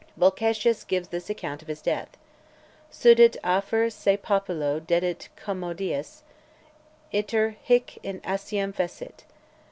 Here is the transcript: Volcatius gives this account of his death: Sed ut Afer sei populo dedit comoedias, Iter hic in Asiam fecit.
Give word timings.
Volcatius 0.17 0.83
gives 0.83 1.09
this 1.09 1.29
account 1.29 1.61
of 1.61 1.67
his 1.67 1.79
death: 1.79 2.17
Sed 2.89 3.19
ut 3.21 3.37
Afer 3.43 3.87
sei 3.91 4.17
populo 4.17 4.79
dedit 4.79 5.29
comoedias, 5.37 6.23
Iter 7.13 7.55
hic 7.61 7.99
in 8.01 8.19
Asiam 8.21 8.73
fecit. 8.73 9.25